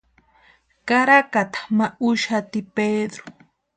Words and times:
Karakata 0.87 1.61
ma 1.77 1.87
úxati 2.09 2.59
Pedru. 2.75 3.25